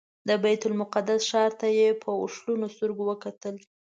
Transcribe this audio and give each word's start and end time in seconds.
د 0.27 0.29
بیت 0.43 0.61
المقدس 0.69 1.21
ښار 1.29 1.51
ته 1.59 1.67
یې 1.79 1.89
په 2.03 2.09
اوښلنو 2.21 2.67
سترګو 2.75 3.03
وکتل. 3.07 3.55